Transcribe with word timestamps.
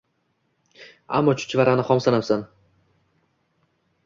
Ammo 1.19 1.35
chuchvarani 1.41 1.85
xom 1.91 2.01
sanabman 2.07 2.43